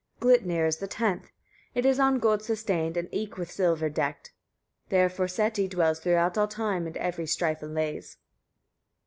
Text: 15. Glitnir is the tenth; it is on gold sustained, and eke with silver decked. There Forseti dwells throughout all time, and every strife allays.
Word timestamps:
15. 0.23 0.47
Glitnir 0.49 0.67
is 0.67 0.77
the 0.77 0.87
tenth; 0.87 1.29
it 1.75 1.85
is 1.85 1.99
on 1.99 2.17
gold 2.17 2.41
sustained, 2.41 2.97
and 2.97 3.07
eke 3.11 3.37
with 3.37 3.51
silver 3.51 3.87
decked. 3.87 4.33
There 4.89 5.09
Forseti 5.09 5.69
dwells 5.69 5.99
throughout 5.99 6.39
all 6.39 6.47
time, 6.47 6.87
and 6.87 6.97
every 6.97 7.27
strife 7.27 7.61
allays. 7.61 8.17